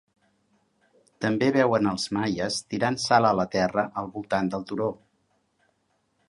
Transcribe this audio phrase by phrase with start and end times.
[1.25, 4.91] També veuen els maies tirant sal a la terra al voltant del turó.